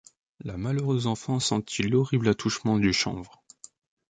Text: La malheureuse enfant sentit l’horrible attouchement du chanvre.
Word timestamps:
La 0.39 0.57
malheureuse 0.57 1.05
enfant 1.05 1.39
sentit 1.39 1.83
l’horrible 1.83 2.29
attouchement 2.29 2.79
du 2.79 2.91
chanvre. 2.91 3.43